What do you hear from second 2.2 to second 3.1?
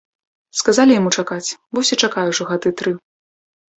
ўжо гады тры.